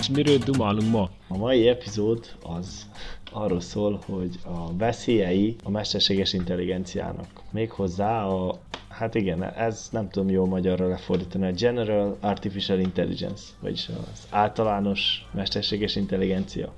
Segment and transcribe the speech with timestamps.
[0.00, 1.10] És miről dumálunk ma?
[1.28, 2.86] A mai epizód az
[3.32, 7.26] arról szól, hogy a veszélyei a mesterséges intelligenciának.
[7.50, 8.58] Méghozzá a,
[8.88, 15.26] hát igen, ez nem tudom jól magyarra lefordítani, a General Artificial Intelligence, vagyis az általános
[15.32, 16.72] mesterséges intelligencia.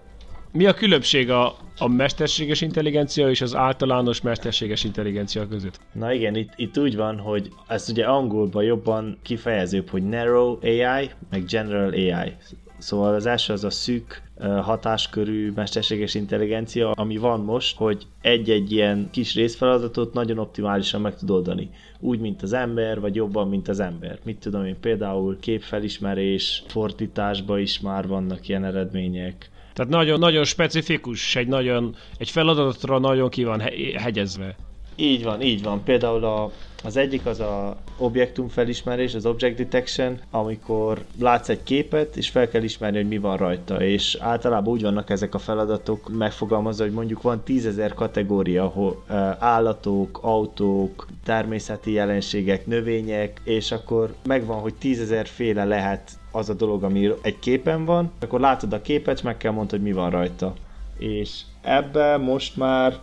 [0.53, 5.81] Mi a különbség a, a mesterséges intelligencia és az általános mesterséges intelligencia között?
[5.93, 11.11] Na igen, itt, itt úgy van, hogy ez ugye angolban jobban kifejezőbb, hogy Narrow AI,
[11.31, 12.37] meg General AI.
[12.83, 14.23] Szóval az első az a szűk
[14.63, 21.31] hatáskörű mesterséges intelligencia, ami van most, hogy egy-egy ilyen kis részfeladatot nagyon optimálisan meg tud
[21.31, 21.71] oldani.
[22.01, 24.19] Úgy, mint az ember, vagy jobban, mint az ember.
[24.25, 31.37] Mit tudom én, például képfelismerés, fordításban is már vannak ilyen eredmények, tehát nagyon, nagyon specifikus,
[31.37, 33.61] egy, nagyon, egy feladatra nagyon ki van
[33.97, 34.57] hegyezve.
[34.97, 35.83] Így van, így van.
[35.85, 36.51] Például a,
[36.85, 42.49] az egyik az a objektum felismerés, az object detection, amikor látsz egy képet, és fel
[42.49, 46.93] kell ismerni, hogy mi van rajta, és általában úgy vannak ezek a feladatok megfogalmazva, hogy
[46.93, 49.05] mondjuk van tízezer kategória, ahol
[49.39, 56.83] állatok, autók, természeti jelenségek, növények, és akkor megvan, hogy tízezer féle lehet az a dolog,
[56.83, 60.55] ami egy képen van, akkor látod a képet, meg kell mondani, hogy mi van rajta.
[60.99, 63.01] És ebbe most már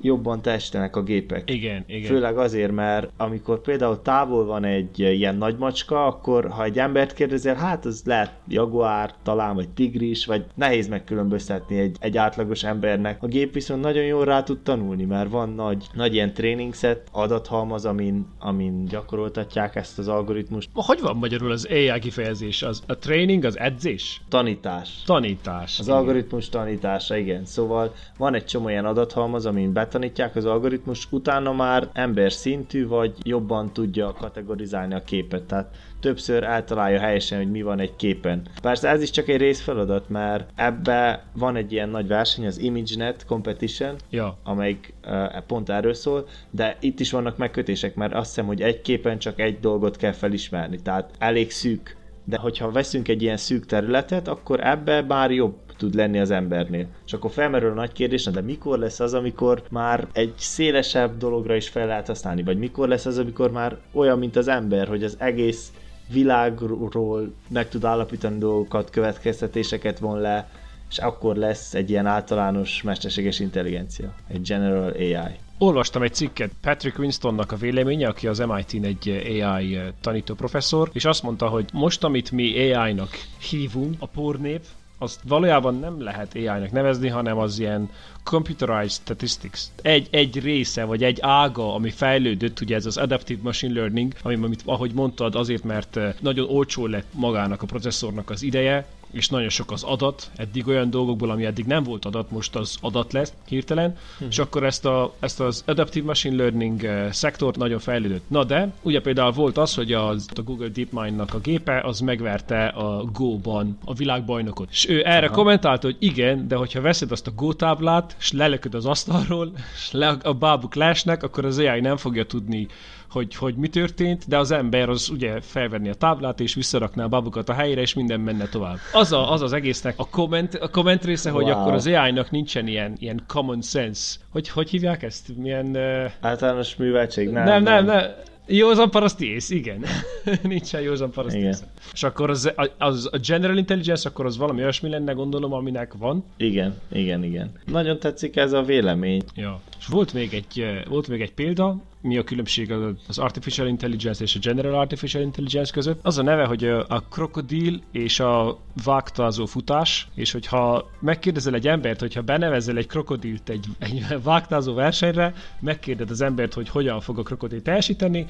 [0.00, 1.50] jobban testenek a gépek.
[1.50, 2.10] Igen, igen.
[2.10, 7.12] Főleg azért, mert amikor például távol van egy ilyen nagy macska, akkor ha egy embert
[7.12, 13.22] kérdezel, hát az lehet jaguár, talán, vagy tigris, vagy nehéz megkülönböztetni egy, egy átlagos embernek.
[13.22, 17.08] A gép viszont nagyon jól rá tud tanulni, mert van nagy, nagy ilyen training set,
[17.12, 20.70] adathalmaz, amin, amin gyakoroltatják ezt az algoritmust.
[20.74, 22.62] Hogy van magyarul az AI kifejezés?
[22.62, 24.20] Az, a training, az edzés?
[24.28, 25.02] Tanítás.
[25.06, 25.78] Tanítás.
[25.78, 25.98] Az igen.
[25.98, 27.44] algoritmus tanítása, igen.
[27.44, 32.86] Szóval van egy csomó ilyen adathalmaz, amin bet megtanítják az algoritmus, utána már ember szintű,
[32.86, 35.42] vagy jobban tudja kategorizálni a képet.
[35.42, 38.42] Tehát többször eltalálja helyesen, hogy mi van egy képen.
[38.62, 43.24] Persze ez is csak egy részfeladat, mert ebbe van egy ilyen nagy verseny, az ImageNet
[43.26, 44.38] Competition, ja.
[44.44, 48.80] amelyik uh, pont erről szól, de itt is vannak megkötések, mert azt hiszem, hogy egy
[48.80, 53.66] képen csak egy dolgot kell felismerni, tehát elég szűk de hogyha veszünk egy ilyen szűk
[53.66, 56.86] területet, akkor ebbe már jobb tud lenni az embernél.
[57.06, 61.56] És akkor felmerül a nagy kérdés, de mikor lesz az, amikor már egy szélesebb dologra
[61.56, 65.04] is fel lehet használni, vagy mikor lesz az, amikor már olyan, mint az ember, hogy
[65.04, 65.72] az egész
[66.12, 70.48] világról meg tud állapítani dolgokat, következtetéseket von le,
[70.90, 75.36] és akkor lesz egy ilyen általános mesterséges intelligencia, egy General AI.
[75.58, 79.08] Olvastam egy cikket Patrick Winstonnak a véleménye, aki az MIT-n egy
[79.42, 83.10] AI tanító professzor, és azt mondta, hogy most, amit mi AI-nak
[83.50, 84.60] hívunk, a pornép,
[85.02, 87.90] azt valójában nem lehet AI-nak nevezni, hanem az ilyen
[88.24, 89.60] computerized statistics.
[89.82, 94.34] Egy, egy része, vagy egy ága, ami fejlődött, ugye ez az adaptive machine learning, ami,
[94.34, 99.28] amit, ahogy mondtad, azért, mert eh, nagyon olcsó lett magának a processzornak az ideje, és
[99.28, 103.12] nagyon sok az adat, eddig olyan dolgokból, ami eddig nem volt adat, most az adat
[103.12, 104.28] lesz hirtelen, hmm.
[104.28, 108.24] és akkor ezt, a, ezt az Adaptive Machine Learning uh, szektort nagyon fejlődött.
[108.28, 112.66] Na de, ugye például volt az, hogy az, a Google DeepMind-nak a gépe, az megverte
[112.66, 114.68] a Go-ban a világbajnokot.
[114.70, 115.34] És ő erre Aha.
[115.34, 119.90] kommentálta, hogy igen, de hogyha veszed azt a Go táblát, és lelököd az asztalról, és
[119.92, 122.68] le, a bábuk lásnak, akkor az AI nem fogja tudni
[123.12, 127.08] hogy, hogy mi történt, de az ember az ugye felvenni a táblát, és visszarakná a
[127.08, 128.78] babukat a helyére, és minden menne tovább.
[128.92, 131.40] Az a, az, az egésznek a komment, a komment része, wow.
[131.40, 134.16] hogy akkor az AI-nak nincsen ilyen, ilyen common sense.
[134.30, 135.36] Hogy, hogy hívják ezt?
[135.36, 135.66] Milyen...
[135.66, 136.10] Uh...
[136.20, 137.30] Általános műveltség?
[137.30, 137.84] Nem, nem, nem.
[137.84, 138.02] nem.
[138.46, 139.84] Józan parasztész, igen.
[140.42, 141.62] Nincsen józan parasztész.
[141.92, 146.24] És akkor az, az, a General Intelligence, akkor az valami olyasmi lenne, gondolom, aminek van.
[146.36, 147.50] Igen, igen, igen.
[147.66, 149.22] Nagyon tetszik ez a vélemény.
[149.34, 149.60] Ja.
[149.78, 152.72] És volt még egy, volt még egy példa, mi a különbség
[153.08, 155.98] az Artificial Intelligence és a General Artificial Intelligence között.
[156.02, 162.00] Az a neve, hogy a krokodil és a vágtázó futás, és hogyha megkérdezel egy embert,
[162.00, 167.22] hogyha benevezel egy krokodilt egy, egy vágtázó versenyre, megkérded az embert, hogy hogyan fog a
[167.22, 168.26] krokodil teljesíteni,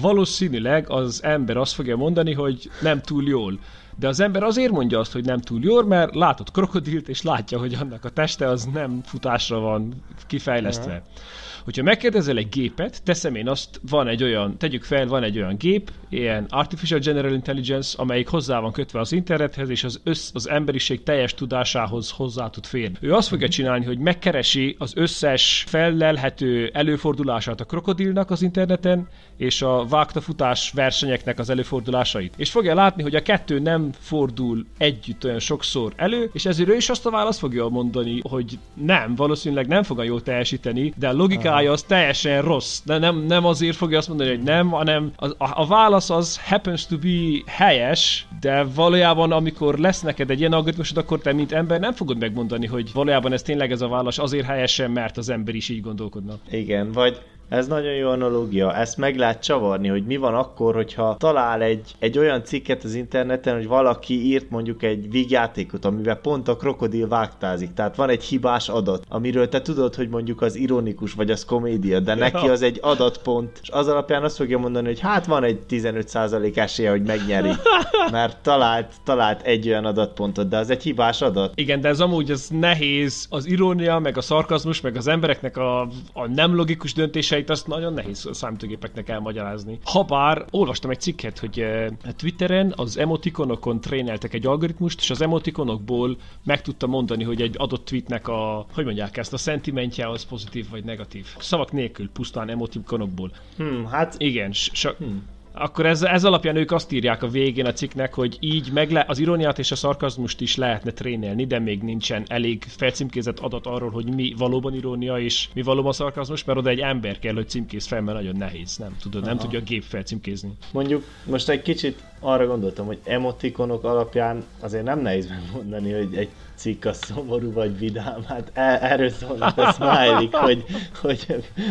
[0.00, 3.58] valószínűleg az ember azt fogja mondani, hogy nem túl jól.
[3.98, 7.58] De az ember azért mondja azt, hogy nem túl jól, mert látott krokodilt, és látja,
[7.58, 10.92] hogy annak a teste az nem futásra van kifejlesztve.
[10.92, 11.45] Uh-huh.
[11.66, 15.56] Hogyha megkérdezel egy gépet, teszem én azt, van egy olyan, tegyük fel, van egy olyan
[15.56, 20.48] gép, ilyen Artificial General Intelligence, amelyik hozzá van kötve az internethez, és az, össz, az
[20.48, 22.96] emberiség teljes tudásához hozzá tud férni.
[23.00, 29.62] Ő azt fogja csinálni, hogy megkeresi az összes fellelhető előfordulását a krokodilnak az interneten, és
[29.62, 32.34] a vágtafutás versenyeknek az előfordulásait.
[32.36, 36.76] És fogja látni, hogy a kettő nem fordul együtt olyan sokszor elő, és ezért ő
[36.76, 41.12] is azt a választ fogja mondani, hogy nem, valószínűleg nem fog jól teljesíteni, de a
[41.12, 42.80] logiká AI az teljesen rossz.
[42.84, 46.40] De nem, nem azért fogja azt mondani, hogy nem, hanem a, a, a válasz az
[46.44, 51.52] happens to be helyes, de valójában amikor lesz neked egy ilyen algoritmusod, akkor te mint
[51.52, 55.28] ember nem fogod megmondani, hogy valójában ez tényleg ez a válasz azért helyesen, mert az
[55.28, 56.38] ember is így gondolkodna.
[56.50, 58.74] Igen, vagy ez nagyon jó analógia.
[58.74, 62.94] Ezt meg lehet csavarni, hogy mi van akkor, hogyha talál egy, egy olyan cikket az
[62.94, 67.74] interneten, hogy valaki írt mondjuk egy vígjátékot, amivel pont a krokodil vágtázik.
[67.74, 72.00] Tehát van egy hibás adat, amiről te tudod, hogy mondjuk az ironikus, vagy az komédia,
[72.00, 75.58] de neki az egy adatpont, és az alapján azt fogja mondani, hogy hát van egy
[75.68, 77.52] 15% esélye, hogy megnyeri,
[78.10, 81.52] mert talált, talált egy olyan adatpontot, de az egy hibás adat.
[81.54, 85.80] Igen, de ez amúgy az nehéz, az irónia, meg a szarkazmus, meg az embereknek a,
[86.12, 89.78] a nem logikus döntése kérdéseit azt nagyon nehéz számítógépeknek elmagyarázni.
[89.84, 91.86] Habár olvastam egy cikket, hogy eh,
[92.16, 97.84] Twitteren az emotikonokon tréneltek egy algoritmust, és az emotikonokból meg tudta mondani, hogy egy adott
[97.84, 101.26] tweetnek a, hogy mondják ezt, a szentimentje az pozitív vagy negatív.
[101.38, 103.30] Szavak nélkül, pusztán emotikonokból.
[103.56, 104.14] Hmm, hát...
[104.18, 108.36] Igen, s- hmm akkor ez, ez alapján ők azt írják a végén a cikknek, hogy
[108.40, 112.64] így meg le, az ironiát és a szarkazmust is lehetne trénelni, de még nincsen elég
[112.68, 117.18] felcímkézett adat arról, hogy mi valóban irónia és mi valóban szarkazmus, mert oda egy ember
[117.18, 119.42] kell, hogy címkéz fel, mert nagyon nehéz, nem tudod, nem Aha.
[119.42, 120.50] tudja a gép felcímkézni.
[120.72, 126.28] Mondjuk most egy kicsit arra gondoltam, hogy emotikonok alapján azért nem nehéz megmondani, hogy egy
[126.56, 130.64] cikk a szomorú vagy vidám, hát el, erről szólnak a smiley hogy,
[131.00, 131.26] hogy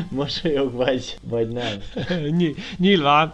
[0.10, 1.78] mosolyog vagy, vagy nem.
[2.32, 3.34] Ny- nyilván.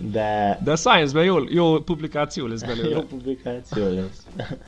[0.00, 0.58] De...
[0.64, 2.88] De a Science-ben jó, jó publikáció lesz belőle.
[2.88, 4.26] jó publikáció lesz.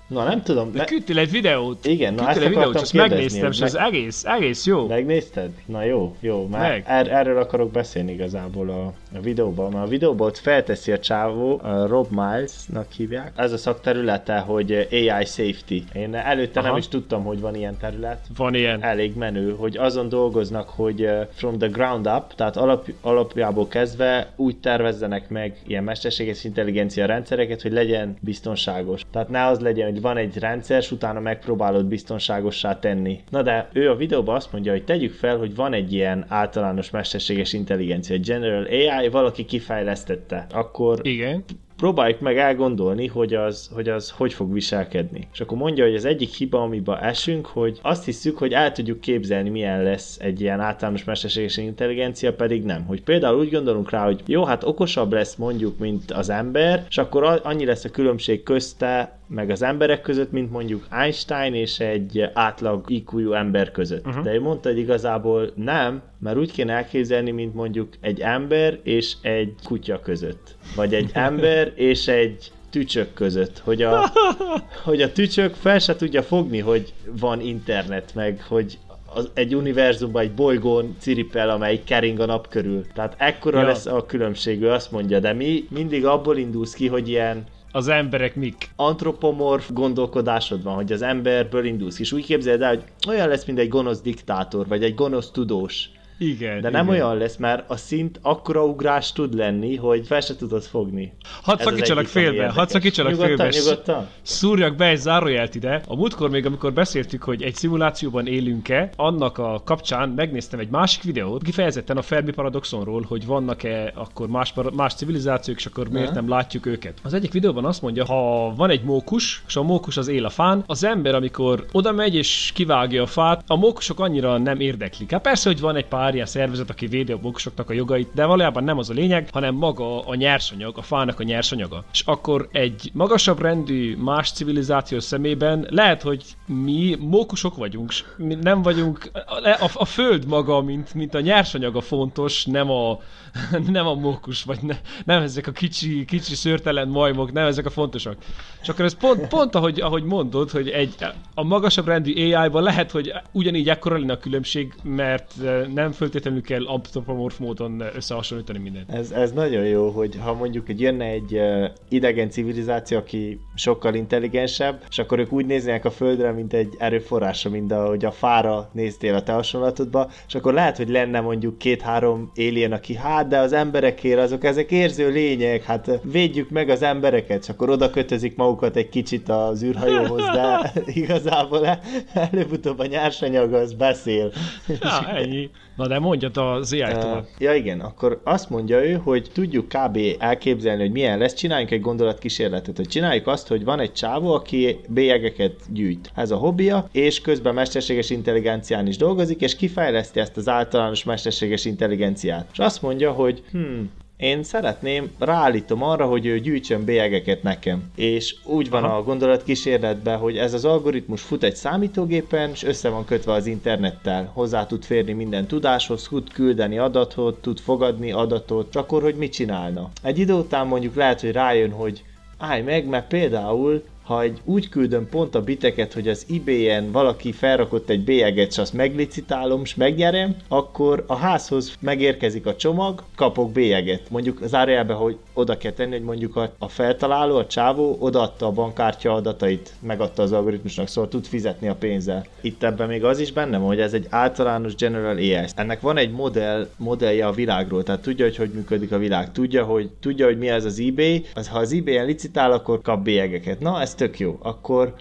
[0.08, 0.72] Na nem tudom.
[0.72, 0.84] De, de...
[0.84, 1.86] küldtél egy videót.
[1.86, 4.86] Igen, na ezt egy videót, és megnéztem, és ez egész, egész jó.
[4.86, 5.50] Megnézted?
[5.66, 6.46] Na jó, jó.
[6.46, 6.84] Már Meg.
[6.86, 9.72] Er, erről akarok beszélni igazából a, a videóban.
[9.72, 13.32] Mert a videóban ott felteszi a csávó, a Rob Miles-nak hívják.
[13.36, 15.82] Ez a szakterülete, hogy AI safety.
[15.92, 16.68] Én előtte Aha.
[16.68, 18.26] nem is tudtam, hogy van ilyen terület.
[18.36, 18.82] Van ilyen.
[18.82, 24.56] Elég menő, hogy azon dolgoznak, hogy from the ground up, tehát alap, alapjából kezdve úgy
[24.56, 29.02] tervezzenek csinálják meg ilyen mesterséges intelligencia rendszereket, hogy legyen biztonságos.
[29.10, 33.20] Tehát ne az legyen, hogy van egy rendszer, és utána megpróbálod biztonságossá tenni.
[33.30, 36.90] Na de ő a videóban azt mondja, hogy tegyük fel, hogy van egy ilyen általános
[36.90, 40.46] mesterséges intelligencia, General AI, valaki kifejlesztette.
[40.50, 41.44] Akkor Igen
[41.82, 45.28] próbáljuk meg elgondolni, hogy az, hogy az hogy fog viselkedni.
[45.32, 49.00] És akkor mondja, hogy az egyik hiba, amiben esünk, hogy azt hiszük, hogy el tudjuk
[49.00, 52.84] képzelni, milyen lesz egy ilyen általános mesterséges intelligencia, pedig nem.
[52.84, 56.98] Hogy például úgy gondolunk rá, hogy jó, hát okosabb lesz mondjuk, mint az ember, és
[56.98, 62.30] akkor annyi lesz a különbség közte, meg az emberek között, mint mondjuk Einstein és egy
[62.32, 64.06] átlag iq ember között.
[64.06, 64.24] Uh-huh.
[64.24, 69.14] De ő mondta, hogy igazából nem, mert úgy kéne elképzelni, mint mondjuk egy ember és
[69.22, 70.56] egy kutya között.
[70.76, 74.12] Vagy egy ember és egy tücsök között, hogy a,
[74.84, 78.78] hogy a tücsök fel se tudja fogni, hogy van internet, meg hogy
[79.14, 82.86] az, egy univerzumban, egy bolygón ciripel, amely kering a nap körül.
[82.94, 83.66] Tehát ekkora ja.
[83.66, 87.88] lesz a különbség, ő azt mondja, de mi mindig abból indulsz ki, hogy ilyen az
[87.88, 88.70] emberek mik?
[88.76, 93.58] Antropomorf gondolkodásod van, hogy az emberből indulsz, és úgy képzeld el, hogy olyan lesz, mint
[93.58, 95.90] egy gonosz diktátor, vagy egy gonosz tudós
[96.22, 96.60] igen.
[96.60, 96.96] De nem igen.
[97.00, 101.12] olyan lesz, mert a szint akkora ugrás tud lenni, hogy fel se tudod fogni.
[101.42, 103.48] Hadd szakítsalak félbe, hadd szakítsalak félbe.
[103.48, 104.08] Nyugodtan.
[104.22, 105.82] Szúrjak be egy zárójelt ide.
[105.86, 111.02] A múltkor még, amikor beszéltük, hogy egy szimulációban élünk-e, annak a kapcsán megnéztem egy másik
[111.02, 116.28] videót, kifejezetten a Fermi paradoxonról, hogy vannak-e akkor más, más civilizációk, és akkor miért nem
[116.28, 116.98] látjuk őket.
[117.02, 120.30] Az egyik videóban azt mondja, ha van egy mókus, és a mókus az él a
[120.30, 125.10] fán, az ember, amikor oda megy és kivágja a fát, a mókusok annyira nem érdeklik.
[125.10, 128.08] Hát persze, hogy van egy pár pár ilyen szervezet, aki védi a boksoknak a jogait,
[128.14, 131.84] de valójában nem az a lényeg, hanem maga a nyersanyag, a fának a nyersanyaga.
[131.92, 138.62] És akkor egy magasabb rendű más civilizáció szemében lehet, hogy mi mókusok vagyunk, mi nem
[138.62, 142.98] vagyunk, a, a, a föld maga, mint, mint a nyersanyaga fontos, nem a,
[143.76, 147.70] nem a mókus, vagy ne, nem ezek a kicsi, kicsi szörtelen majmok, nem ezek a
[147.70, 148.16] fontosak.
[148.62, 150.94] És akkor ez pont, pont ahogy, ahogy mondod, hogy egy,
[151.34, 156.42] a magasabb rendű AI-ban lehet, hogy ugyanígy ekkora lenne a különbség, mert eh, nem föltétlenül
[156.42, 158.90] kell antropomorf módon összehasonlítani mindent.
[158.90, 163.94] Ez, ez nagyon jó, hogy ha mondjuk egy jönne egy uh, idegen civilizáció, aki sokkal
[163.94, 168.70] intelligensebb, és akkor ők úgy néznének a Földre, mint egy erőforrása, mint ahogy a fára
[168.72, 173.38] néztél a te hasonlatodba, és akkor lehet, hogy lenne mondjuk két-három alien, aki hát, de
[173.38, 178.36] az emberekért azok ezek érző lények, hát védjük meg az embereket, és akkor oda kötözik
[178.36, 180.72] magukat egy kicsit az űrhajóhoz, de
[181.02, 181.78] igazából
[182.12, 184.32] előbb-utóbb a nyersanyag az beszél.
[184.80, 185.50] Ja, ennyi.
[185.82, 187.26] Na de mondjad az AI Uh, tovább.
[187.38, 189.98] ja igen, akkor azt mondja ő, hogy tudjuk kb.
[190.18, 194.80] elképzelni, hogy milyen lesz, csináljunk egy gondolatkísérletet, hogy csináljuk azt, hogy van egy csávó, aki
[194.88, 196.10] bélyegeket gyűjt.
[196.14, 201.64] Ez a hobbija, és közben mesterséges intelligencián is dolgozik, és kifejleszti ezt az általános mesterséges
[201.64, 202.48] intelligenciát.
[202.52, 203.82] És azt mondja, hogy hm,
[204.22, 207.90] én szeretném, ráállítom arra, hogy ő gyűjtsön bélyegeket nekem.
[207.96, 208.96] És úgy van Aha.
[208.96, 214.30] a gondolatkísérletben, hogy ez az algoritmus fut egy számítógépen, és össze van kötve az internettel.
[214.32, 219.32] Hozzá tud férni minden tudáshoz, tud küldeni adatot, tud fogadni adatot, csak akkor, hogy mit
[219.32, 219.90] csinálna.
[220.02, 222.04] Egy idő után mondjuk lehet, hogy rájön, hogy
[222.38, 227.32] állj meg, mert például ha egy úgy küldöm pont a biteket, hogy az eBay-en valaki
[227.32, 233.52] felrakott egy bélyeget, és azt meglicitálom, és megnyerem, akkor a házhoz megérkezik a csomag, kapok
[233.52, 234.10] bélyeget.
[234.10, 238.50] Mondjuk zárójelbe, hogy oda kell tenni, hogy mondjuk a, a feltaláló, a csávó odaadta a
[238.50, 242.26] bankkártya adatait, megadta az algoritmusnak, szóval tud fizetni a pénzzel.
[242.40, 245.36] Itt ebben még az is benne hogy ez egy általános General AI.
[245.54, 249.64] Ennek van egy modell, modellje a világról, tehát tudja, hogy hogy működik a világ, tudja,
[249.64, 253.60] hogy, tudja, hogy mi ez az eBay, az, ha az eBay-en licitál, akkor kap bélyegeket.
[253.60, 254.38] Na, ez tök jó.
[254.42, 254.94] Akkor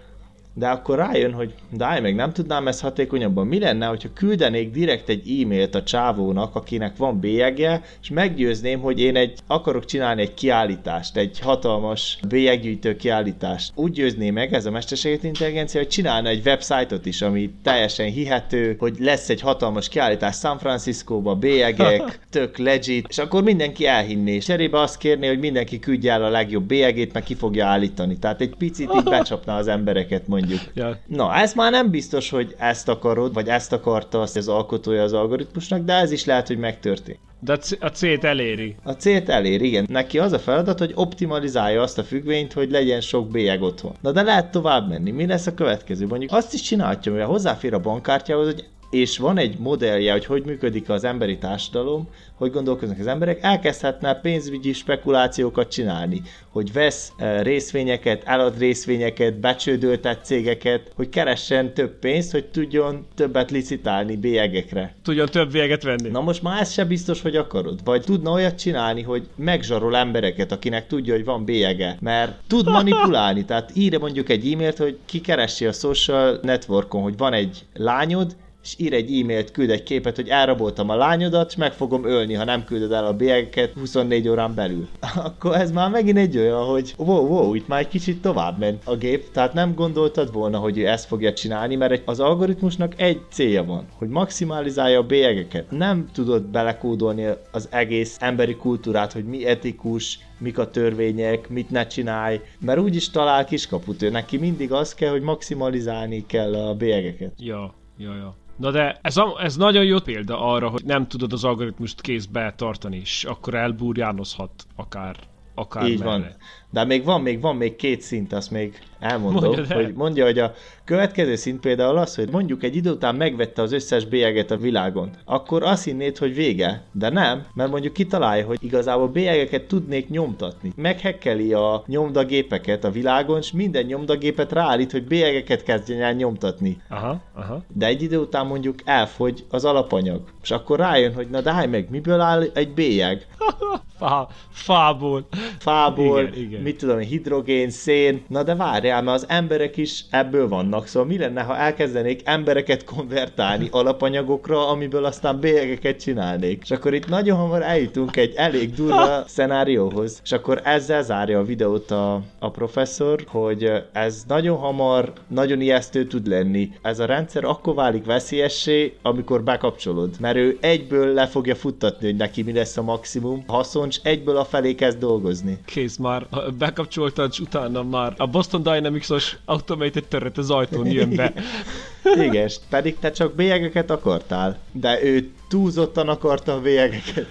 [0.53, 3.47] de akkor rájön, hogy de állj meg, nem tudnám ezt hatékonyabban.
[3.47, 8.99] Mi lenne, hogyha küldenék direkt egy e-mailt a csávónak, akinek van bélyegje, és meggyőzném, hogy
[8.99, 13.71] én egy akarok csinálni egy kiállítást, egy hatalmas bélyeggyűjtő kiállítást.
[13.75, 18.75] Úgy győzném meg ez a mesterséges intelligencia, hogy csinálna egy websájtot is, ami teljesen hihető,
[18.79, 24.45] hogy lesz egy hatalmas kiállítás San Franciscóba, bélyegek, tök legit, és akkor mindenki elhinné, és
[24.45, 28.17] cserébe azt kérné, hogy mindenki küldje el a legjobb bélyegét, meg ki fogja állítani.
[28.17, 30.40] Tehát egy picit így becsapná az embereket, mondjuk.
[30.73, 30.97] Ja.
[31.07, 35.13] Na, ez már nem biztos, hogy ezt akarod, vagy ezt akarta azt az alkotója az
[35.13, 37.19] algoritmusnak, de ez is lehet, hogy megtörtént.
[37.39, 38.75] De a célt eléri.
[38.83, 39.85] A célt elér, igen.
[39.89, 43.95] Neki az a feladat, hogy optimalizálja azt a függvényt, hogy legyen sok bélyeg otthon.
[44.01, 45.11] Na de lehet tovább menni.
[45.11, 46.07] Mi lesz a következő?
[46.07, 50.43] Mondjuk azt is csinálhatja, mivel hozzáfér a bankkártyához, hogy és van egy modellje, hogy hogy
[50.43, 57.41] működik az emberi társadalom, hogy gondolkoznak az emberek, elkezdhetne pénzügyi spekulációkat csinálni, hogy vesz eh,
[57.41, 64.95] részvényeket, elad részvényeket, becsődöltet cégeket, hogy keressen több pénzt, hogy tudjon többet licitálni bélyegekre.
[65.03, 66.09] Tudjon több véget venni.
[66.09, 67.79] Na most már ez se biztos, hogy akarod.
[67.83, 73.45] Vagy tudna olyat csinálni, hogy megzsarol embereket, akinek tudja, hogy van bélyege, mert tud manipulálni.
[73.45, 78.75] Tehát írja mondjuk egy e-mailt, hogy kikeresi a social networkon, hogy van egy lányod, és
[78.77, 82.63] ír egy e-mailt, küld egy képet, hogy elraboltam a lányodat, meg fogom ölni, ha nem
[82.63, 84.87] küldöd el a bélyegeket 24 órán belül.
[85.15, 88.81] Akkor ez már megint egy olyan, hogy wow, wow, itt már egy kicsit tovább ment
[88.85, 93.21] a gép, tehát nem gondoltad volna, hogy ő ezt fogja csinálni, mert az algoritmusnak egy
[93.29, 95.71] célja van, hogy maximalizálja a bélyegeket.
[95.71, 101.87] Nem tudod belekódolni az egész emberi kultúrát, hogy mi etikus, mik a törvények, mit ne
[101.87, 107.33] csinálj, mert úgyis talál kiskaput ő, neki mindig az kell, hogy maximalizálni kell a bélyegeket.
[107.37, 108.35] Ja, ja, ja.
[108.55, 112.53] Na de ez, a, ez nagyon jó példa arra, hogy nem tudod az algoritmust kézbe
[112.57, 115.15] tartani, és akkor elburjánozhat akár,
[115.55, 116.09] akár Így merre.
[116.09, 116.25] van.
[116.69, 119.83] De még van, még van még két szint, azt még elmondom, Mondjad el.
[119.83, 120.53] hogy mondja, hogy a
[120.83, 125.09] következő szint például az, hogy mondjuk egy idő után megvette az összes bélyeget a világon,
[125.25, 130.71] akkor azt hinnéd, hogy vége, de nem, mert mondjuk kitalálja, hogy igazából bélyegeket tudnék nyomtatni.
[130.75, 136.81] Meghekkeli a nyomdagépeket a világon, és minden nyomdagépet ráállít, hogy bélyegeket kezdjen el nyomtatni.
[136.89, 137.63] Aha, aha.
[137.73, 140.21] De egy idő után mondjuk elfogy az alapanyag.
[140.43, 143.27] És akkor rájön, hogy na de állj meg, miből áll egy bélyeg?
[144.01, 145.27] Fá, fából.
[145.59, 146.61] fából, Igen, igen.
[146.61, 148.55] mit tudom, én, hidrogén, szén, na de
[148.91, 154.67] várjál, mert az emberek is ebből vannak, szóval mi lenne, ha elkezdenék embereket konvertálni alapanyagokra,
[154.67, 156.61] amiből aztán bélyegeket csinálnék.
[156.63, 161.43] És akkor itt nagyon hamar eljutunk egy elég durva szenárióhoz, és akkor ezzel zárja a
[161.43, 166.71] videót a, a professzor, hogy ez nagyon hamar, nagyon ijesztő tud lenni.
[166.81, 172.15] Ez a rendszer akkor válik veszélyessé, amikor bekapcsolod, mert ő egyből le fogja futtatni, hogy
[172.15, 175.57] neki mi lesz a maximum haszon, és egyből a felé kezd dolgozni.
[175.65, 181.33] Kész már, bekapcsoltad, és utána már a Boston Dynamics-os automated törret az ajtón jön be.
[182.27, 187.27] Igen, pedig te csak bélyegeket akartál, de ő túlzottan akarta a bélyegeket.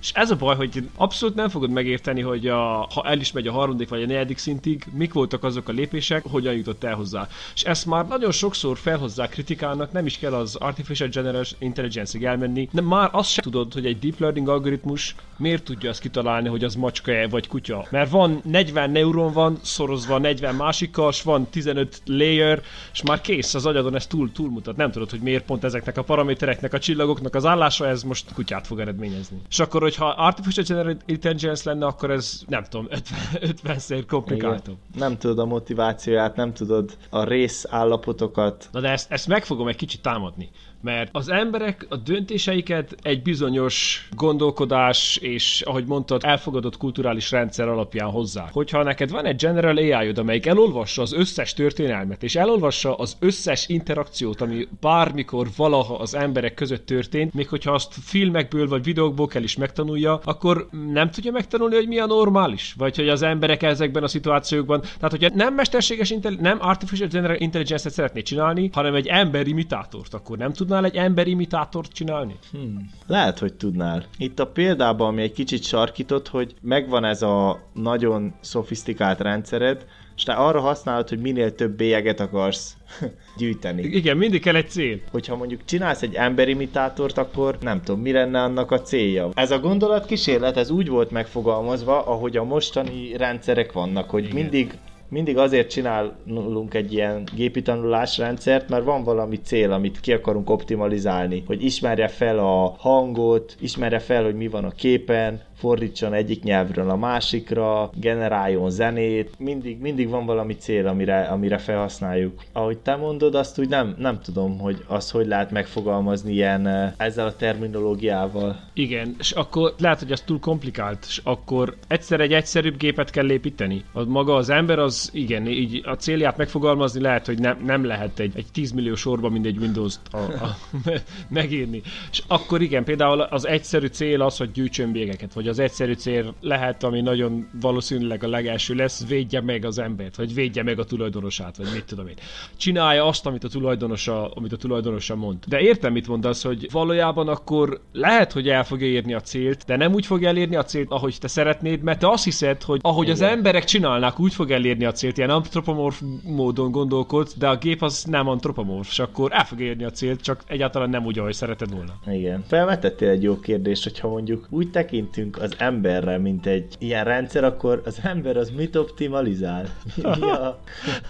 [0.00, 3.46] És ez a baj, hogy abszolút nem fogod megérteni, hogy a, ha el is megy
[3.46, 7.28] a harmadik vagy a negyedik szintig, mik voltak azok a lépések, hogyan jutott el hozzá.
[7.54, 12.68] És ezt már nagyon sokszor felhozzák kritikának, nem is kell az Artificial General Intelligence-ig elmenni,
[12.72, 16.64] de már azt sem tudod, hogy egy deep learning algoritmus miért tudja azt kitalálni, hogy
[16.64, 17.86] az macska vagy kutya.
[17.90, 23.54] Mert van 40 neuron van, szorozva 40 másikkal, és van 15 layer, és már kész
[23.54, 24.76] az agyadon, ez túl, túlmutat.
[24.76, 28.66] Nem tudod, hogy miért pont ezeknek a paramétereknek, a csillagoknak az állása, ez most kutyát
[28.66, 29.38] fog eredményezni.
[29.48, 34.76] És akkor, hogyha Artificial General Intelligence lenne, akkor ez nem tudom, 50, 50 szer komplikáltabb.
[34.94, 38.68] Nem tudod a motivációját, nem tudod a rész állapotokat.
[38.72, 40.50] Na de ezt, ezt meg fogom egy kicsit támadni.
[40.82, 48.10] Mert az emberek a döntéseiket egy bizonyos gondolkodás és, ahogy mondtad, elfogadott kulturális rendszer alapján
[48.10, 48.48] hozzá.
[48.52, 53.68] Hogyha neked van egy General AI-od, amelyik elolvassa az összes történelmet, és elolvassa az összes
[53.68, 59.42] interakciót, ami bármikor valaha az emberek között történt, még hogyha azt filmekből vagy videókból kell
[59.42, 64.02] is megtanulja, akkor nem tudja megtanulni, hogy mi a normális, vagy hogy az emberek ezekben
[64.02, 64.80] a szituációkban.
[64.80, 70.52] Tehát, hogyha nem mesterséges, nem artificial general intelligence-et szeretné csinálni, hanem egy emberimitátort, akkor nem
[70.70, 72.36] tudnál egy emberimitátort csinálni?
[72.50, 72.90] Hmm.
[73.06, 74.04] Lehet, hogy tudnál.
[74.18, 79.86] Itt a példában, ami egy kicsit sarkított, hogy megvan ez a nagyon szofisztikált rendszered,
[80.16, 82.76] és te arra használod, hogy minél több bélyeget akarsz
[83.38, 83.82] gyűjteni.
[83.82, 85.00] Igen, mindig kell egy cél.
[85.10, 89.28] Hogyha mondjuk csinálsz egy emberimitátort, akkor nem tudom, mi lenne annak a célja.
[89.34, 94.34] Ez a gondolat kísérlet, ez úgy volt megfogalmazva, ahogy a mostani rendszerek vannak, hogy Igen.
[94.34, 94.78] mindig
[95.10, 101.42] mindig azért csinálunk egy ilyen gépi tanulásrendszert, mert van valami cél, amit ki akarunk optimalizálni,
[101.46, 106.90] hogy ismerje fel a hangot, ismerje fel, hogy mi van a képen, fordítson egyik nyelvről
[106.90, 112.42] a másikra, generáljon zenét, mindig, mindig van valami cél, amire, amire felhasználjuk.
[112.52, 116.92] Ahogy te mondod, azt úgy nem, nem tudom, hogy az hogy lehet megfogalmazni ilyen eh,
[116.96, 118.60] ezzel a terminológiával.
[118.72, 123.30] Igen, és akkor lehet, hogy ez túl komplikált, és akkor egyszer egy egyszerűbb gépet kell
[123.30, 123.84] építeni.
[123.92, 128.18] Az maga az ember, az igen, így a célját megfogalmazni lehet, hogy nem, nem lehet
[128.18, 130.56] egy, egy 10 millió sorba mindegy Windows-t a, a,
[131.28, 131.82] megírni.
[132.10, 136.34] És akkor igen, például az egyszerű cél az, hogy gyűjtsön végeket, vagy az egyszerű cél
[136.40, 140.84] lehet, ami nagyon valószínűleg a legelső lesz, védje meg az embert, vagy védje meg a
[140.84, 142.16] tulajdonosát, vagy mit tudom én.
[142.56, 145.38] Csinálja azt, amit a tulajdonosa, amit a tulajdonosa mond.
[145.46, 149.76] De értem, mit mondasz, hogy valójában akkor lehet, hogy el fogja érni a célt, de
[149.76, 153.08] nem úgy fog elérni a célt, ahogy te szeretnéd, mert te azt hiszed, hogy ahogy
[153.08, 153.14] Igen.
[153.14, 157.82] az emberek csinálnak, úgy fog elérni a célt, ilyen antropomorf módon gondolkodsz, de a gép
[157.82, 161.34] az nem antropomorf, és akkor el fog érni a célt, csak egyáltalán nem úgy, ahogy
[161.34, 161.92] szereted volna.
[162.06, 162.44] Igen.
[162.46, 167.82] Felvetettél egy jó kérdést, hogyha mondjuk úgy tekintünk az emberre, mint egy ilyen rendszer, akkor
[167.84, 169.64] az ember az mit optimalizál?
[169.96, 170.58] Mi, mi a...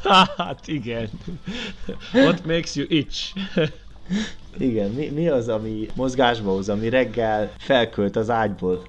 [0.36, 1.08] hát igen.
[2.12, 3.34] What makes you itch?
[4.58, 8.82] Igen, mi, mi az, ami mozgásba hoz, ami reggel felkölt az ágyból,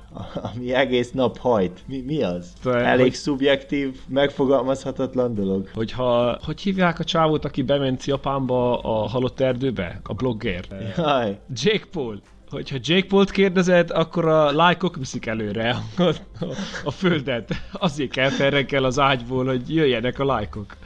[0.54, 1.80] ami egész nap hajt?
[1.88, 2.54] Mi, mi az?
[2.64, 3.14] Te, Elég hogy...
[3.14, 5.70] szubjektív, megfogalmazhatatlan dolog.
[5.74, 10.00] Hogyha, hogy hívják a csávót, aki bement Japánba a halott erdőbe?
[10.04, 10.66] A blogger.
[10.98, 11.40] Jaj.
[11.54, 16.16] Jake Paul hogyha Jake Paul-t kérdezed, akkor a lájkok viszik előre a, a,
[16.84, 17.54] a földet.
[17.72, 20.78] Azért kell fel az ágyból, hogy jöjjenek a lájkok.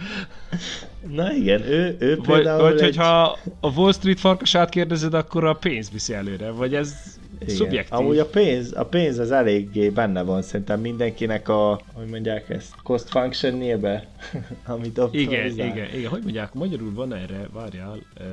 [1.07, 2.81] Na igen, ő, ő vagy, például Vagy egy...
[2.81, 6.95] hogyha a Wall Street farkasát kérdezed, akkor a pénz viszi előre, vagy ez
[7.39, 7.55] igen.
[7.55, 7.99] Szubjektív.
[7.99, 12.75] Amúgy a pénz, a pénz az eléggé benne van, szerintem mindenkinek a, hogy mondják ezt,
[12.83, 14.07] cost function be,
[14.65, 17.99] amit Igen, igen, igen, hogy mondják, magyarul van erre, várjál.
[18.19, 18.25] Uh,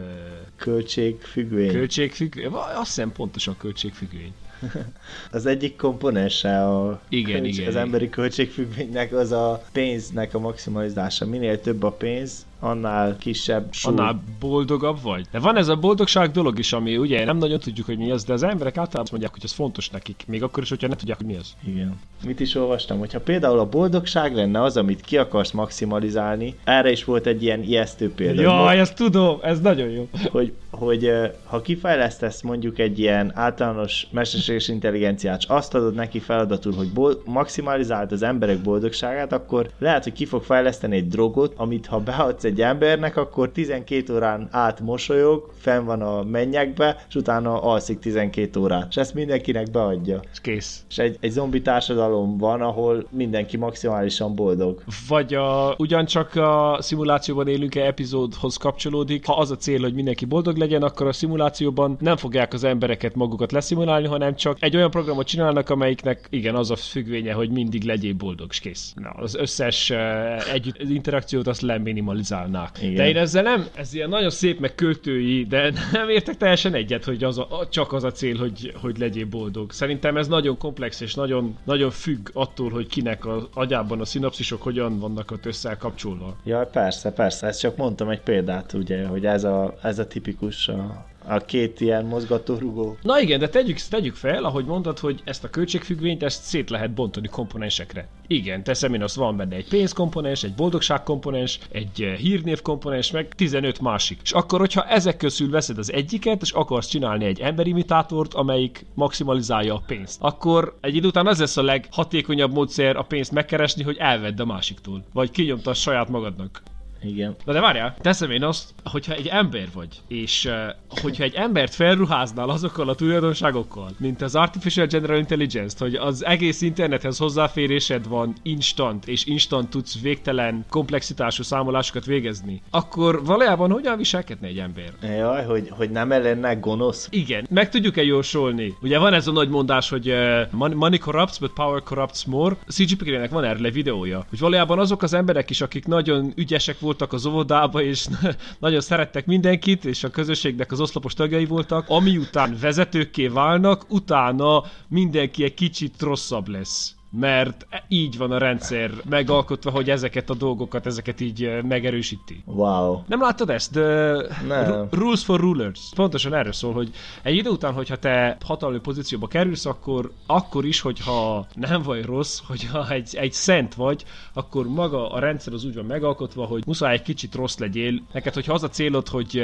[0.56, 1.70] költségfüggvény.
[1.70, 4.32] Költségfüggvény, azt hiszem pontosan költségfüggvény.
[5.30, 7.86] az egyik komponense a igen, költség, igen, az igen.
[7.86, 11.26] emberi költségfüggvénynek az a pénznek a maximalizása.
[11.26, 13.92] Minél több a pénz, is annál kisebb súly.
[13.92, 15.26] Annál boldogabb vagy.
[15.30, 18.24] De van ez a boldogság dolog is, ami ugye nem nagyon tudjuk, hogy mi az,
[18.24, 21.16] de az emberek általában mondják, hogy ez fontos nekik, még akkor is, hogyha nem tudják,
[21.16, 21.52] hogy mi az.
[21.64, 22.00] Igen.
[22.24, 27.04] Mit is olvastam, hogyha például a boldogság lenne az, amit ki akarsz maximalizálni, erre is
[27.04, 28.42] volt egy ilyen ijesztő példa.
[28.42, 30.08] Jaj, ezt tudom, ez nagyon jó.
[30.30, 31.10] Hogy, hogy
[31.44, 38.12] ha kifejlesztesz mondjuk egy ilyen általános mesterséges intelligenciát, azt adod neki feladatul, hogy bol- maximalizáld
[38.12, 42.51] az emberek boldogságát, akkor lehet, hogy ki fog fejleszteni egy drogot, amit ha beadsz egy
[42.52, 48.60] egy embernek, akkor 12 órán át mosolyog, fenn van a mennyekbe, és utána alszik 12
[48.60, 48.86] órát.
[48.90, 50.20] És ezt mindenkinek beadja.
[50.32, 50.84] És kész.
[50.88, 54.82] És egy, egy zombi társadalom van, ahol mindenki maximálisan boldog.
[55.08, 60.56] Vagy a, ugyancsak a szimulációban élünk-e epizódhoz kapcsolódik, ha az a cél, hogy mindenki boldog
[60.56, 65.26] legyen, akkor a szimulációban nem fogják az embereket magukat leszimulálni, hanem csak egy olyan programot
[65.26, 68.92] csinálnak, amelyiknek igen, az a függvénye, hogy mindig legyél boldog, és kész.
[68.96, 72.82] Na, az összes uh, együtt, interakciót azt leminimalizál csinálnák.
[72.82, 72.94] Igen.
[72.94, 77.04] De én ezzel nem, ez ilyen nagyon szép, meg költői, de nem értek teljesen egyet,
[77.04, 79.72] hogy az a, csak az a cél, hogy, hogy legyél boldog.
[79.72, 84.62] Szerintem ez nagyon komplex, és nagyon, nagyon függ attól, hogy kinek az agyában a szinapszisok
[84.62, 86.36] hogyan vannak ott összekapcsolva.
[86.44, 90.68] Ja, persze, persze, ezt csak mondtam egy példát, ugye, hogy ez a, ez a tipikus
[90.68, 92.96] a, a két ilyen mozgatórugó.
[93.02, 96.94] Na igen, de tegyük, tegyük fel, ahogy mondtad, hogy ezt a költségfüggvényt ezt szét lehet
[96.94, 98.08] bontani komponensekre.
[98.26, 103.28] Igen, teszem én, az van benne egy pénzkomponens, egy boldogságkomponens, egy eh, hírnév komponens, meg
[103.28, 104.20] 15 másik.
[104.22, 109.74] És akkor, hogyha ezek közül veszed az egyiket, és akarsz csinálni egy emberimitátort, amelyik maximalizálja
[109.74, 113.96] a pénzt, akkor egy idő után az lesz a leghatékonyabb módszer a pénzt megkeresni, hogy
[113.96, 115.04] elvedd a másiktól.
[115.12, 116.62] Vagy kinyomta saját magadnak.
[117.02, 117.36] Igen.
[117.44, 121.74] Na de várjál, teszem én azt, hogyha egy ember vagy, és uh, hogyha egy embert
[121.74, 128.34] felruháznál azokkal a tulajdonságokkal, mint az Artificial General Intelligence-t, hogy az egész internethez hozzáférésed van
[128.42, 134.92] instant, és instant tudsz végtelen komplexitású számolásokat végezni, akkor valójában hogyan viselkedne egy ember?
[135.02, 137.08] Jaj, hogy, hogy nem lenne gonosz.
[137.10, 138.74] Igen, meg tudjuk-e jósolni?
[138.82, 142.56] Ugye van ez a nagy mondás, hogy uh, money corrupts, but power corrupts more.
[142.68, 147.26] CGP-nek van erre videója, hogy valójában azok az emberek is, akik nagyon ügyesek voltak az
[147.26, 148.06] óvodába, és
[148.58, 154.64] nagyon szerettek mindenkit, és a közösségnek az oszlopos tagjai voltak, ami után vezetőkké válnak, utána
[154.88, 160.86] mindenki egy kicsit rosszabb lesz mert így van a rendszer megalkotva, hogy ezeket a dolgokat,
[160.86, 162.42] ezeket így megerősíti.
[162.44, 163.02] Wow.
[163.06, 163.72] Nem láttad ezt?
[163.72, 164.88] The Nem.
[164.90, 165.80] Rules for Rulers.
[165.94, 166.90] Pontosan erről szól, hogy
[167.22, 172.40] egy idő után, hogyha te hatalmi pozícióba kerülsz, akkor, akkor is, hogyha nem vagy rossz,
[172.46, 176.92] hogyha egy, egy szent vagy, akkor maga a rendszer az úgy van megalkotva, hogy muszáj
[176.92, 178.02] egy kicsit rossz legyél.
[178.12, 179.42] Neked, hogyha az a célod, hogy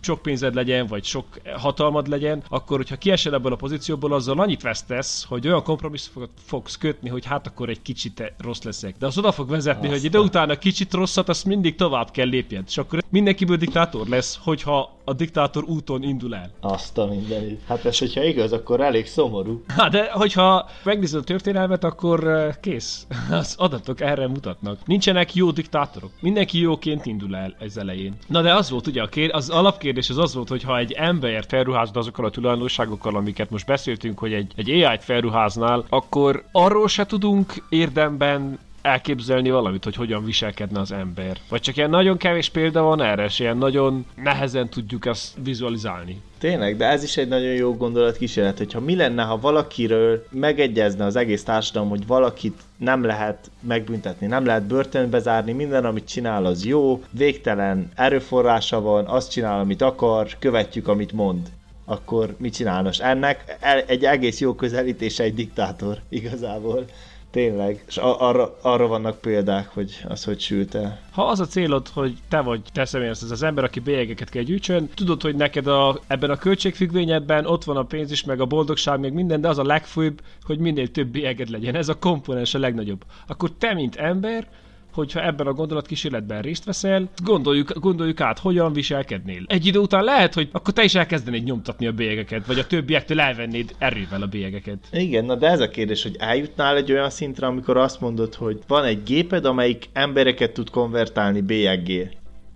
[0.00, 4.62] sok pénzed legyen, vagy sok hatalmad legyen, akkor, hogyha kiesel ebből a pozícióból, azzal annyit
[4.62, 8.96] vesztesz, hogy olyan kompromisszumokat fogsz kötni, hogy hát akkor egy kicsit rossz leszek.
[8.98, 9.92] De az oda fog vezetni, Aztán.
[9.92, 12.64] hogy ide utána kicsit rosszat, azt mindig tovább kell lépjed.
[12.68, 16.50] És akkor mindenkiből diktátor lesz, hogyha a diktátor úton indul el.
[16.60, 17.60] Azt a mindenit.
[17.66, 19.62] Hát ez, hogyha igaz, akkor elég szomorú.
[19.66, 23.06] Hát de hogyha megnézed a történelmet, akkor eh, kész.
[23.30, 24.78] Az adatok erre mutatnak.
[24.86, 26.10] Nincsenek jó diktátorok.
[26.20, 28.14] Mindenki jóként indul el ez elején.
[28.26, 30.92] Na de az volt ugye a kér, az alapkérdés az az volt, hogy ha egy
[30.92, 36.88] embert felruházod azokkal a tulajdonságokkal, amiket most beszéltünk, hogy egy, egy AI-t felruháznál, akkor arról
[36.88, 41.36] se tudunk érdemben elképzelni valamit, hogy hogyan viselkedne az ember.
[41.48, 46.20] Vagy csak ilyen nagyon kevés példa van erre, és ilyen nagyon nehezen tudjuk ezt vizualizálni.
[46.38, 51.04] Tényleg, de ez is egy nagyon jó gondolat kísérlet, hogyha mi lenne, ha valakiről megegyezne
[51.04, 56.44] az egész társadalom, hogy valakit nem lehet megbüntetni, nem lehet börtönbe zárni, minden, amit csinál,
[56.44, 61.48] az jó, végtelen erőforrása van, azt csinál, amit akar, követjük, amit mond
[61.90, 62.98] akkor mit csinálnos?
[62.98, 66.84] Ennek egy egész jó közelítése egy diktátor igazából.
[67.30, 67.84] Tényleg.
[67.86, 71.00] És arra, arra vannak példák, hogy az hogy sült el.
[71.12, 74.42] Ha az a célod, hogy te vagy, te személyes ez az ember, aki bélyegeket kell
[74.42, 78.46] gyűjtsön, tudod, hogy neked a, ebben a költségfüggvényedben ott van a pénz is, meg a
[78.46, 81.74] boldogság, meg minden, de az a legfőbb, hogy minél több bélyeged legyen.
[81.74, 83.04] Ez a komponens a legnagyobb.
[83.26, 84.48] Akkor te, mint ember,
[84.92, 89.42] hogyha ebben a gondolatkísérletben részt veszel, gondoljuk, gondoljuk át, hogyan viselkednél.
[89.46, 93.20] Egy idő után lehet, hogy akkor te is elkezdenéd nyomtatni a bélyegeket, vagy a többiektől
[93.20, 94.78] elvennéd erővel a bélyegeket.
[94.92, 98.58] Igen, na de ez a kérdés, hogy eljutnál egy olyan szintre, amikor azt mondod, hogy
[98.66, 102.08] van egy géped, amelyik embereket tud konvertálni bélyeggé.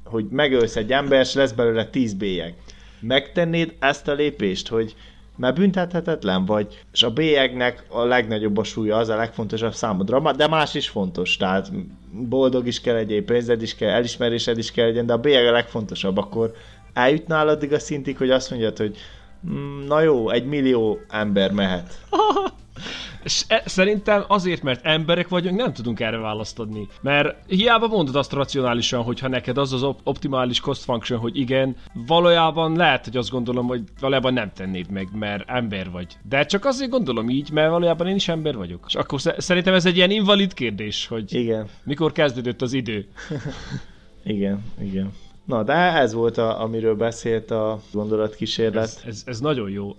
[0.04, 2.54] Hogy megölsz egy ember, és lesz belőle 10 bélyeg.
[3.00, 4.94] Megtennéd ezt a lépést, hogy
[5.36, 10.48] mert büntethetetlen vagy, és a bélyegnek a legnagyobb a súlya, az a legfontosabb számodra, de
[10.48, 11.70] más is fontos, tehát
[12.10, 15.52] boldog is kell legyél, pénzed is kell, elismerésed is kell legyen, de a bélyeg a
[15.52, 16.52] legfontosabb, akkor
[16.92, 18.96] eljutnál addig a szintig, hogy azt mondjad, hogy
[19.48, 21.98] mm, na jó, egy millió ember mehet.
[23.24, 26.88] És e, szerintem azért, mert emberek vagyunk, nem tudunk erre választ adni.
[27.00, 32.76] Mert hiába mondod azt racionálisan, hogyha neked az az optimális cost function, hogy igen, valójában
[32.76, 36.16] lehet, hogy azt gondolom, hogy valójában nem tennéd meg, mert ember vagy.
[36.28, 38.84] De csak azért gondolom így, mert valójában én is ember vagyok.
[38.86, 41.68] És akkor szerintem ez egy ilyen invalid kérdés, hogy igen.
[41.84, 43.06] mikor kezdődött az idő.
[44.24, 45.12] igen, igen.
[45.44, 48.82] Na, de ez volt, a, amiről beszélt a gondolatkísérlet.
[48.82, 49.96] Ez, ez, ez nagyon jó.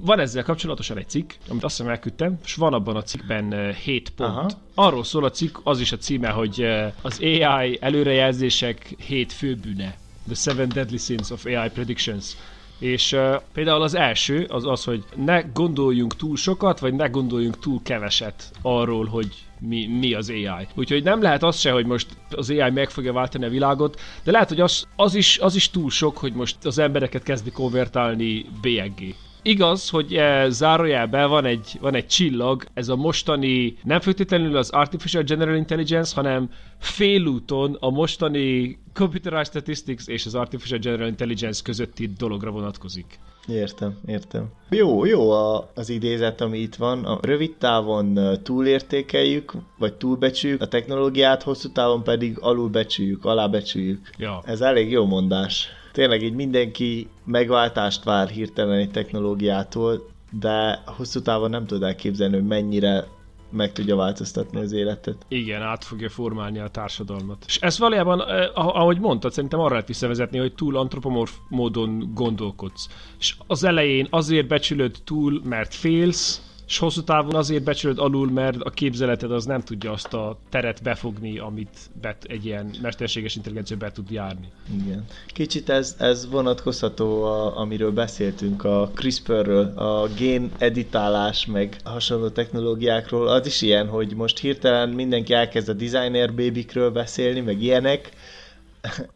[0.00, 4.10] Van ezzel kapcsolatosan egy cikk, amit azt hiszem elküldtem, és van abban a cikkben 7
[4.10, 4.30] pont.
[4.30, 4.48] Aha.
[4.74, 6.66] Arról szól a cikk, az is a címe, hogy
[7.02, 9.96] az AI előrejelzések 7 főbűne.
[10.26, 12.36] The Seven Deadly Sins of AI Predictions.
[12.78, 17.58] És uh, például az első az az, hogy ne gondoljunk túl sokat, vagy ne gondoljunk
[17.58, 19.28] túl keveset arról, hogy
[19.60, 20.66] mi, mi az AI.
[20.74, 24.30] Úgyhogy nem lehet az se, hogy most az AI meg fogja váltani a világot, de
[24.30, 28.46] lehet, hogy az, az, is, az is túl sok, hogy most az embereket kezdi konvertálni
[28.60, 29.14] BG.
[29.46, 34.70] Igaz, hogy e, zárójelben van egy, van egy csillag, ez a mostani, nem feltétlenül az
[34.70, 42.10] Artificial General Intelligence, hanem félúton a mostani Computerized Statistics és az Artificial General Intelligence közötti
[42.18, 43.18] dologra vonatkozik.
[43.48, 44.48] Értem, értem.
[44.70, 47.04] Jó, jó a, az idézet, ami itt van.
[47.04, 54.10] A rövid távon túlértékeljük, vagy túlbecsüljük a technológiát, hosszú távon pedig alulbecsüljük, alábecsüljük.
[54.18, 54.42] Ja.
[54.44, 55.68] Ez elég jó mondás.
[55.96, 62.46] Tényleg így mindenki megváltást vár hirtelen egy technológiától, de hosszú távon nem tud elképzelni, hogy
[62.46, 63.04] mennyire
[63.50, 65.16] meg tudja változtatni az életet.
[65.28, 67.44] Igen, át fogja formálni a társadalmat.
[67.46, 72.88] És ez valójában, eh, ahogy mondtad, szerintem arra lehet visszavezetni, hogy túl antropomorf módon gondolkodsz.
[73.18, 78.60] És az elején azért becsülöd túl, mert félsz, és hosszú távon azért becsülöd alul, mert
[78.60, 83.76] a képzeleted az nem tudja azt a teret befogni, amit bet, egy ilyen mesterséges intelligencia
[83.76, 84.48] be tud járni.
[84.84, 85.04] Igen.
[85.26, 93.28] Kicsit ez, ez vonatkozható, a, amiről beszéltünk, a CRISPR-ről, a gén editálás, meg hasonló technológiákról,
[93.28, 98.10] az is ilyen, hogy most hirtelen mindenki elkezd a designer babykről beszélni, meg ilyenek,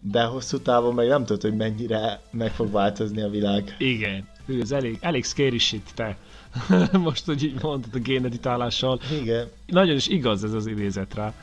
[0.01, 3.75] de hosszú távon meg nem tudod, hogy mennyire meg fog változni a világ.
[3.79, 4.29] Igen.
[4.61, 6.17] Ez elég, elég scary shit, te.
[6.93, 9.01] Most, hogy így mondtad a géneditálással.
[9.21, 9.49] Igen.
[9.67, 11.35] Nagyon is igaz ez az idézet rá.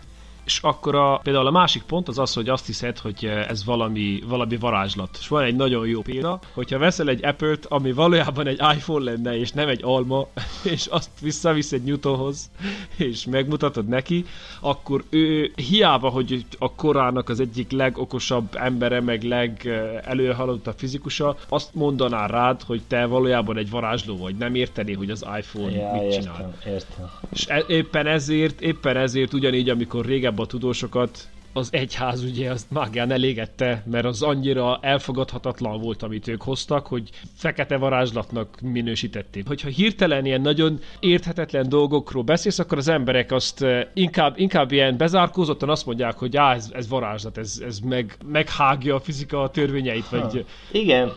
[0.48, 4.24] És akkor a, például a másik pont az az, hogy azt hiszed, hogy ez valami,
[4.28, 5.18] valami varázslat.
[5.20, 9.38] És van egy nagyon jó példa, hogyha veszel egy Apple-t, ami valójában egy iPhone lenne,
[9.40, 10.28] és nem egy alma,
[10.74, 12.50] és azt visszavisz egy Newtonhoz,
[12.98, 14.26] és megmutatod neki,
[14.60, 22.26] akkor ő hiába, hogy a korának az egyik legokosabb embere, meg legelőhalottabb fizikusa, azt mondaná
[22.26, 26.22] rád, hogy te valójában egy varázsló vagy, nem értené, hogy az iPhone ja, mit értem,
[26.22, 26.56] csinál.
[26.66, 27.10] Értem.
[27.34, 32.72] És e- éppen ezért, éppen ezért ugyanígy, amikor régebben a tudósokat az egyház ugye azt
[32.72, 39.48] mágán elégette, mert az annyira elfogadhatatlan volt, amit ők hoztak, hogy fekete varázslatnak minősítették.
[39.48, 45.70] Hogyha hirtelen ilyen nagyon érthetetlen dolgokról beszélsz, akkor az emberek azt inkább, inkább ilyen bezárkózottan
[45.70, 50.34] azt mondják, hogy á, ez, ez varázslat, ez, ez meg, meghágja a fizika törvényeit, vagy...
[50.34, 50.40] Ha.
[50.72, 51.12] Igen,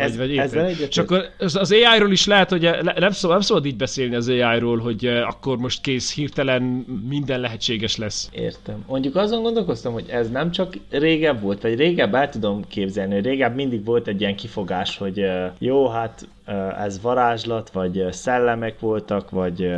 [0.00, 0.88] ez, vagy, vagy ezzel egyetlen.
[0.88, 4.28] És akkor az, az AI-ról is lehet, hogy nem, szabad, nem szabad így beszélni az
[4.28, 6.62] AI-ról, hogy akkor most kész, hirtelen
[7.08, 8.28] minden lehetséges lesz.
[8.32, 8.84] Értem.
[8.86, 13.24] Mondjuk azon gondolkoztam, hogy ez nem csak régebb volt, vagy régebb el tudom képzelni, hogy
[13.24, 15.26] régebb mindig volt egy ilyen kifogás, hogy
[15.58, 16.28] jó, hát
[16.78, 19.70] ez varázslat, vagy szellemek voltak, vagy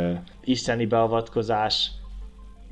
[0.43, 1.91] isteni beavatkozás,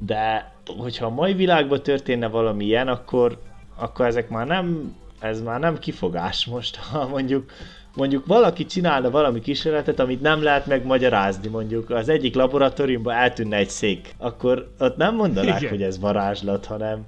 [0.05, 3.37] de hogyha a mai világban történne valami ilyen, akkor,
[3.75, 7.51] akkor ezek már nem ez már nem kifogás most, ha mondjuk
[7.95, 13.69] mondjuk valaki csinálna valami kísérletet, amit nem lehet megmagyarázni, mondjuk az egyik laboratóriumban eltűnne egy
[13.69, 15.71] szék, akkor ott nem mondanák, Igen.
[15.71, 17.05] hogy ez varázslat, hanem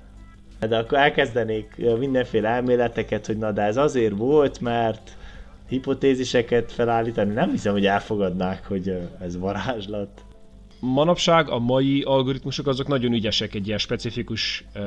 [0.68, 5.12] de akkor elkezdenék mindenféle elméleteket, hogy na de ez azért volt, mert
[5.68, 10.10] hipotéziseket felállítani, nem hiszem, hogy elfogadnák, hogy ez varázslat
[10.84, 14.82] manapság a mai algoritmusok azok nagyon ügyesek egy ilyen specifikus uh,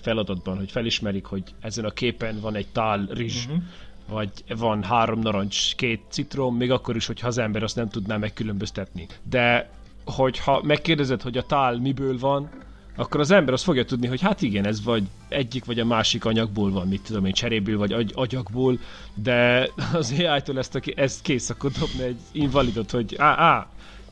[0.00, 3.62] feladatban, hogy felismerik, hogy ezen a képen van egy tál rizs, uh-huh.
[4.08, 8.16] vagy van három narancs, két citrom, még akkor is, hogyha az ember azt nem tudná
[8.16, 9.06] megkülönböztetni.
[9.22, 9.70] De
[10.04, 12.50] hogyha megkérdezed, hogy a tál miből van,
[12.96, 16.24] akkor az ember azt fogja tudni, hogy hát igen, ez vagy egyik vagy a másik
[16.24, 18.78] anyagból van, mit tudom én, cseréből vagy agy- agyagból,
[19.14, 23.66] de az AI-tól ezt, a, ezt kész, akkor dobna egy invalidot, hogy á, á,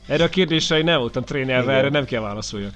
[0.07, 2.73] erre a kérdésre én nem voltam trénelve, erre nem kell válaszoljak.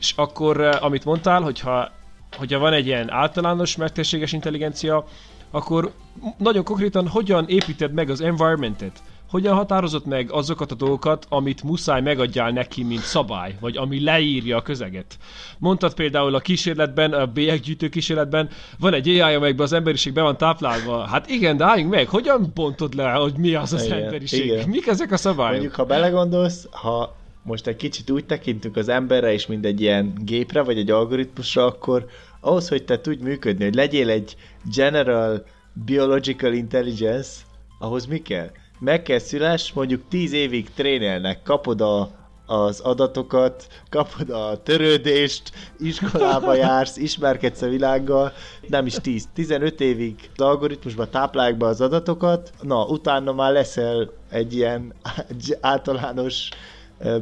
[0.00, 1.90] És akkor, eh, amit mondtál, hogyha,
[2.36, 5.04] hogyha van egy ilyen általános mesterséges intelligencia,
[5.50, 5.92] akkor
[6.36, 9.02] nagyon konkrétan hogyan építed meg az environmentet?
[9.28, 14.56] Hogyan határozott meg azokat a dolgokat, amit muszáj megadjál neki, mint szabály, vagy ami leírja
[14.56, 15.18] a közeget.
[15.58, 20.36] Mondtad például a kísérletben, a bélyeggyűjtő kísérletben, van egy AI, amelyekben az emberiség be van
[20.36, 21.06] táplálva.
[21.06, 24.44] Hát igen, de álljunk meg, hogyan bontod le, hogy mi az az igen, emberiség?
[24.44, 24.68] Igen.
[24.68, 25.52] Mik ezek a szabályok?
[25.52, 30.12] Mondjuk, ha belegondolsz, ha most egy kicsit úgy tekintünk az emberre is, mint egy ilyen
[30.24, 32.06] gépre, vagy egy algoritmusra, akkor
[32.40, 34.36] ahhoz, hogy te tudj működni, hogy legyél egy
[34.74, 37.30] general biological intelligence,
[37.78, 38.50] ahhoz mi kell?
[38.78, 42.10] Meg kell szüles, mondjuk 10 évig trénelnek, kapod a,
[42.46, 48.32] az adatokat, kapod a törődést, iskolába jársz, ismerkedsz a világgal,
[48.68, 54.10] nem is 10, 15 évig az algoritmusba táplálják be az adatokat, na, utána már leszel
[54.30, 54.94] egy ilyen
[55.60, 56.48] általános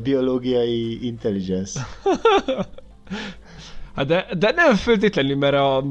[0.02, 1.80] biológiai intelligence.
[3.94, 5.84] Hát de, de nem feltétlenül, mert a,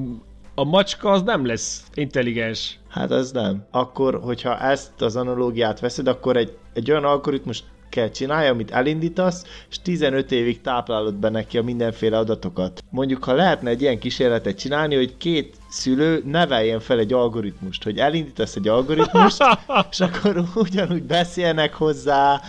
[0.56, 2.80] a macska az nem lesz intelligens.
[2.90, 3.66] Hát az nem.
[3.72, 9.46] Akkor, hogyha ezt az analógiát veszed, akkor egy, egy olyan algoritmus kell csinálja, amit elindítasz,
[9.70, 12.84] és 15 évig táplálod be neki a mindenféle adatokat.
[12.90, 17.98] Mondjuk, ha lehetne egy ilyen kísérletet csinálni, hogy két szülő neveljen fel egy algoritmust, hogy
[17.98, 19.44] elindítasz egy algoritmust,
[19.92, 22.42] és akkor ugyanúgy beszélnek hozzá,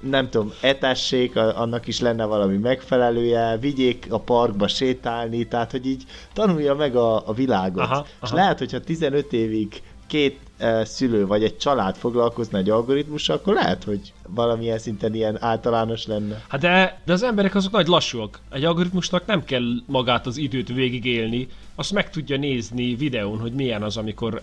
[0.00, 6.04] nem tudom, etessék, annak is lenne valami megfelelője, vigyék a parkba sétálni, tehát hogy így
[6.32, 7.82] tanulja meg a, a világot.
[7.82, 8.06] Aha, aha.
[8.22, 10.38] És lehet, hogyha 15 évig két
[10.84, 16.42] szülő vagy egy család foglalkozna egy algoritmussal, akkor lehet, hogy valamilyen szinten ilyen általános lenne.
[16.48, 18.38] Hát de, de az emberek azok nagy lassúak.
[18.50, 23.82] Egy algoritmusnak nem kell magát az időt végigélni, azt meg tudja nézni videón, hogy milyen
[23.82, 24.42] az, amikor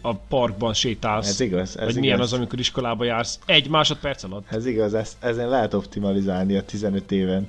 [0.00, 1.28] a parkban sétálsz.
[1.28, 1.68] Ez igaz.
[1.68, 1.96] Ez vagy igaz.
[1.96, 3.38] milyen az, amikor iskolába jársz.
[3.46, 4.44] Egy másodperc alatt.
[4.50, 7.48] Ez igaz, ezt, ezen lehet optimalizálni a 15 éven.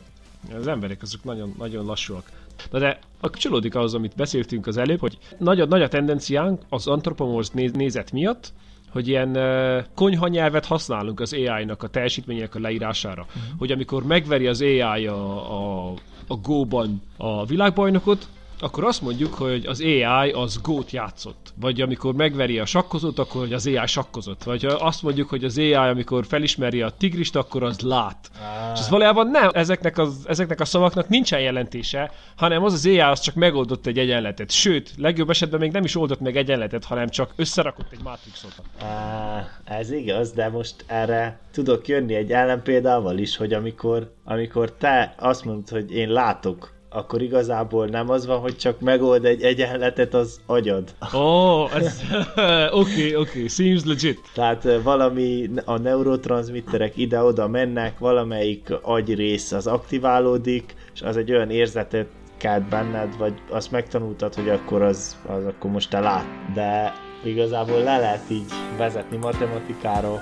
[0.60, 2.32] Az emberek azok nagyon, nagyon lassúak.
[2.72, 6.88] Na de kapcsolódik ahhoz, amit beszéltünk az előbb, hogy nagy a, nagy a tendenciánk az
[6.88, 8.54] antropomorsz néz, nézet miatt,
[8.92, 13.26] hogy ilyen uh, konyhanyelvet használunk az AI-nak a teljesítmények a leírására.
[13.28, 13.60] Uh-huh.
[13.60, 15.94] Hogy amikor megveri az AI a, a,
[16.28, 18.28] a Go-ban a világbajnokot,
[18.62, 21.54] akkor azt mondjuk, hogy az AI az gót játszott.
[21.56, 24.44] Vagy amikor megveri a sakkozót, akkor hogy az AI sakkozott.
[24.44, 28.32] Vagy azt mondjuk, hogy az AI, amikor felismeri a tigrist, akkor az lát.
[28.40, 28.74] Ah.
[28.74, 33.00] És ez valójában nem, ezeknek, az, ezeknek a szavaknak nincsen jelentése, hanem az az AI
[33.00, 34.52] az csak megoldott egy egyenletet.
[34.52, 38.54] Sőt, legjobb esetben még nem is oldott meg egyenletet, hanem csak összerakott egy matrixot.
[38.82, 45.16] Ah, ez igaz, de most erre tudok jönni egy ellenpéldával is, hogy amikor, amikor te
[45.18, 50.14] azt mondod, hogy én látok akkor igazából nem az van, hogy csak megold egy egyenletet
[50.14, 50.94] az agyad.
[51.16, 52.02] Ó, oh, ez...
[52.82, 54.20] oké, oké, seems legit.
[54.34, 62.08] Tehát valami, a neurotranszmitterek ide-oda mennek, valamelyik agyrész az aktiválódik, és az egy olyan érzetet
[62.38, 66.26] kelt benned, vagy azt megtanultad, hogy akkor az, az akkor most te lát.
[66.54, 70.20] De igazából le lehet így vezetni matematikára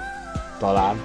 [0.59, 0.95] talán,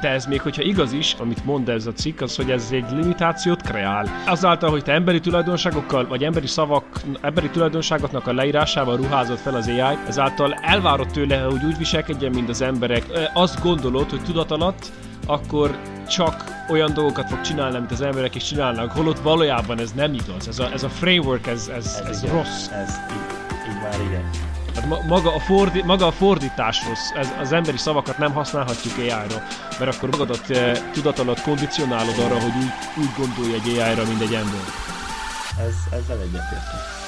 [0.00, 2.90] de ez még, hogyha igaz is, amit mond ez a cikk, az, hogy ez egy
[2.90, 4.06] limitációt kreál.
[4.26, 6.84] Azáltal, hogy te emberi tulajdonságokkal, vagy emberi szavak,
[7.20, 12.48] emberi tulajdonságoknak a leírásával ruházott fel az AI, ezáltal elvárod tőle, hogy úgy viselkedjen, mint
[12.48, 13.04] az emberek.
[13.34, 14.92] Azt gondolod, hogy tudat alatt,
[15.26, 20.14] akkor csak olyan dolgokat fog csinálni, amit az emberek is csinálnak, holott valójában ez nem
[20.14, 20.48] igaz.
[20.48, 22.68] Ez a, ez a framework, ez, ez, ez, ez rossz.
[22.68, 24.49] Ez így, így már igen.
[24.80, 29.42] Tehát maga a, fordi, maga a fordítás rossz, ez, az emberi szavakat nem használhatjuk AI-ra,
[29.78, 34.20] mert akkor magadat e, tudat alatt kondicionálod arra, hogy úgy, úgy gondolj egy AI-ra, mint
[34.20, 34.60] egy ember.
[35.58, 36.99] Ez, ezzel egyetértek.